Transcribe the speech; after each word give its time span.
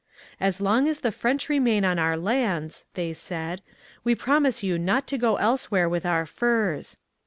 'As 0.39 0.59
long 0.59 0.87
as 0.87 1.01
the 1.01 1.11
French 1.11 1.47
remain 1.47 1.85
on 1.85 1.99
our 1.99 2.17
lands,' 2.17 2.85
they 2.95 3.13
said, 3.13 3.61
'we 4.03 4.15
promise 4.15 4.63
you 4.63 4.79
not 4.79 5.05
to 5.05 5.15
go 5.19 5.35
elsewhere 5.35 5.87
with 5.87 6.07
our 6.07 6.25
furs.' 6.25 6.97